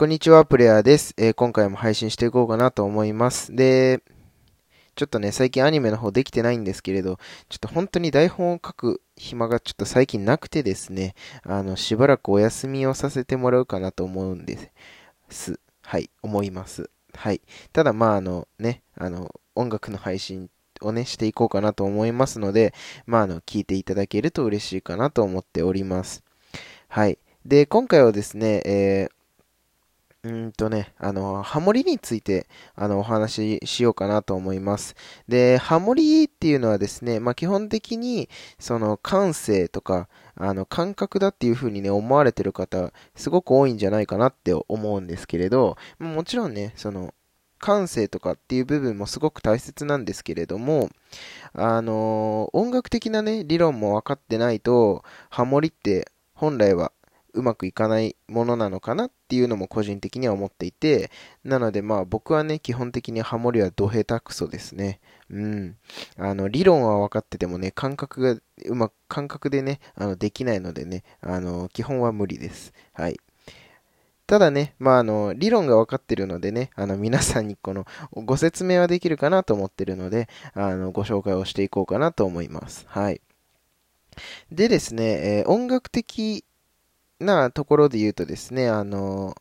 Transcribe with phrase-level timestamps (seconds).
[0.00, 3.54] こんにちは、プレイヤーです、えー、今回も配信していこうかなと思います。
[3.54, 4.02] で、
[4.94, 7.18] ちょっとね、最近アニメの方できてないんですけれど、
[7.50, 14.70] ちょっと本当に台本を書く暇がちょっと最近なくてですね、あの、しばらくお休みをさせてもらうかなと思うんで
[15.28, 15.60] す。
[15.82, 16.88] はい、思います。
[17.12, 17.42] はい。
[17.74, 20.48] ただ、まあ、あの、ね、あの、音楽の配信
[20.80, 22.72] をね、していこうかなと思いますので、
[23.04, 26.24] まあ、あの、聞いていただけると嬉しいかなと思っております。
[26.88, 27.18] はい。
[27.44, 29.19] で、今回はですね、えー
[30.22, 34.94] うんとね、あの、ハモリについて、あの、お話ししようかなと思います。
[35.28, 47.14] で、ハモリっていうのはですね、まあ、基本的に、その、感性とか、あの、感覚だっていう風にね、思われてる方、すごく多いんじゃないかなって思うんですけれど、もちろんね、その、
[47.58, 50.90] 感性とかっていう部分もすごく大切なんですけれども、
[51.54, 56.92] あの、音楽的なね、理論も分かってないと、ハモリって本来は
[57.34, 61.10] うまくいかないものなのかなっていうのも個人的には思っていて、
[61.44, 65.00] なのでまあ僕はね、基本的にハモリはドヘタクソですね。
[65.30, 65.76] うん。
[66.16, 72.72] あの、理論は分かっててもね、感覚が、うまく、感覚でね、あの、できないのでね、あの、基本は無理です。
[72.92, 73.18] はい。
[74.26, 82.84] ただね、まあ、あの、理論が分かってるのでね、あの、皆さんにこの、ご説明はできるかなと思ってるので、あの、ご紹介をしていこうかなと思います。
[82.88, 83.20] はい。
[84.50, 86.44] でですね、えー、音楽的
[87.20, 89.36] なところで言うとですね、あの、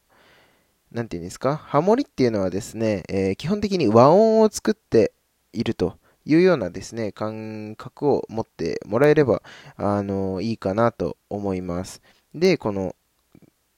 [0.92, 5.14] なんていうんですか、ハモリっていうのはですね、えー、基本的に和音を作って
[5.54, 9.42] いるというようなですね、感覚を持ってもらえれば、
[9.78, 12.02] あの、いいかなと思います。
[12.36, 12.96] で、この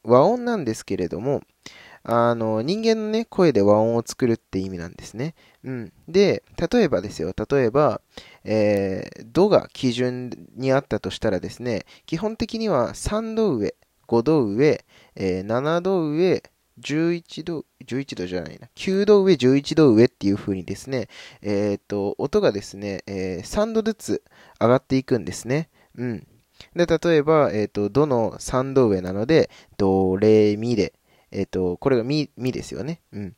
[0.03, 1.41] 和音なんですけれども、
[2.03, 5.36] あの、人間のね、声で和音を作るって意味なんですね。
[5.63, 5.93] うん。
[6.08, 8.02] で、例えばですよ、例えば、
[8.43, 13.75] えー、ドが基準にあったとしたらですね、基本的には3度上、
[14.12, 14.84] 5度上、
[15.16, 16.44] えー、7度上、
[16.81, 21.08] 11度、11度じゃないな、9度上、11度上っていう風にですね、
[21.42, 24.23] えっ、と、音がですね、えー、3度ずつ
[24.60, 25.70] 上がっていくんですね。
[25.95, 26.27] うん。
[26.76, 30.94] で、例えば、えっ、と、どの3度上なので、ド、レ、ミで、
[31.32, 33.00] えっ、と、これがミ、ミですよね。
[33.14, 33.36] うん。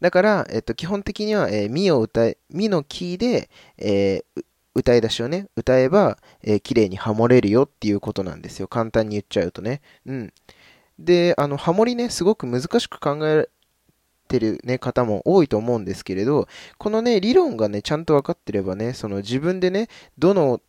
[0.00, 4.44] だから、えっと、基本的には、えー、ミを歌え、ミのキーで、えー、
[4.78, 8.68] 歌い出しをね、歌えば、えー、綺麗にハモれるよっていうことなんですよ。
[8.68, 9.80] 簡単に言っちゃうとね。
[10.06, 10.32] うん。
[10.98, 13.48] で、あの、ハモリね、すごく難しく考え
[14.28, 19.88] てるね、方も多いと思うんですけれど、このね、理論がね、ちゃんと分かってればね、その自分でね、
[20.18, 20.60] どの、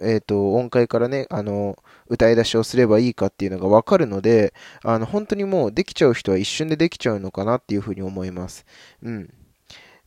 [0.00, 1.76] えっ、ー、と、音階からね、あの、
[2.06, 8.66] 歌い出しをすればいいかっていうのが分かるので、あの、本当にもうできちゃう人は一瞬でできちゃうのかなっていうふうに思います。
[9.02, 9.32] うん。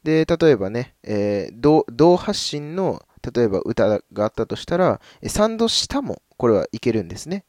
[0.04, 7.44] で、例えばね、えー、同発信の、例えば歌があったとしたら、3度下もこれはいけるんですね。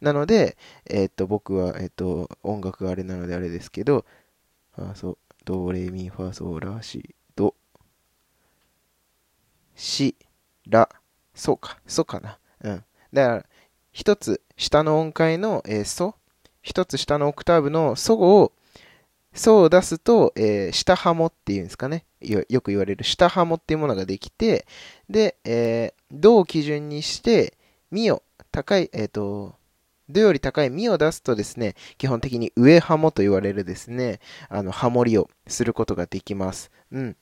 [0.00, 0.56] なので、
[0.86, 4.04] えー、っと、僕は、えー、っと、音楽があれなのであれですけど、
[4.74, 7.54] ファーソ、ド、レミ、ファソ、ラ、シ、ド、
[9.74, 10.16] シ、
[10.66, 10.88] ラ、
[11.34, 12.38] ソか、ソかな。
[12.62, 12.84] うん。
[13.12, 13.46] だから、
[13.92, 16.14] 一つ下の音階の、えー、ソ、
[16.62, 18.52] 一つ下のオクターブのソを
[19.32, 22.04] そうを出すと、えー、下ハモっていうんですかね。
[22.20, 24.66] よく言われる下ハモっていうものができて、
[25.08, 27.56] で、えー、ドを基準にして、
[27.90, 29.54] ミを、高い、えっ、ー、と、
[30.08, 36.70] ドより高いミを出すとですね、基本的に上ハモと言われるですね、あの、ハモりをすることができます。
[36.90, 37.16] うん。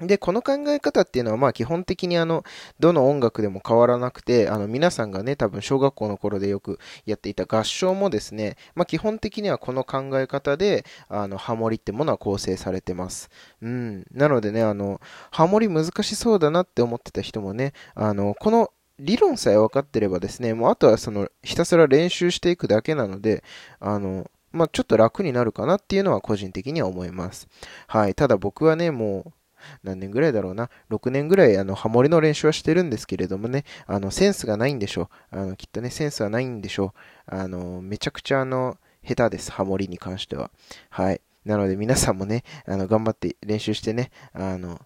[0.00, 2.44] で、この考え方っていうのは、まあ基本的にあの、
[2.78, 13.30] どの音楽でも変わらなくて、あの、皆さんがね、多分小学校の頃でよくやっていた合唱もですね、まあ基本的にはこの考え方で、あの、ハモリってものは構成されてます。
[13.62, 14.04] うん。
[14.12, 23.44] なのでね、あの、ハモリ難しそうだなって思ってた人もね、あの、この理論さえ分かってればですね、もうあとはその、ひたすら練習していくだけなので、
[23.80, 27.46] あの、まあ、ちょっと楽になるかなっていうのは個人的には思います。
[27.86, 28.14] はい。
[28.14, 29.32] ただ僕はね、もう、
[29.82, 35.38] 何年ぐらいだろうな、6年ぐらい、あの、ハモリの練習はしてるんですけれどもね、あの、センスがないんでしょう。
[35.38, 36.94] あの、きっとね、センスはないんでしょ
[37.28, 37.34] う。
[37.34, 40.50] あの、めちゃくちゃあの、下手です、ハモリに関しては。
[40.90, 41.20] はい。
[41.44, 44.80] なので皆さんもね、あの、頑張って練習してね、あの、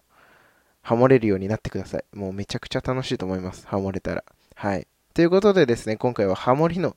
[0.81, 2.03] ハモれるようになってください。
[2.13, 3.67] もうめちゃくちゃ楽しいと思います。
[3.67, 4.23] ハモれたら。
[4.55, 4.87] はい。
[5.13, 6.95] ということでですね、今回はハモリの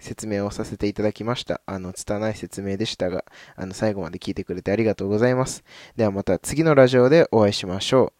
[0.00, 1.60] 説明をさせていただきました。
[1.66, 3.24] あの、拙い説明でしたが、
[3.56, 5.62] あの、最後まで聞いてくれてありがとうございます。
[5.96, 8.19] ではまた次のラジオでお会いしましょう。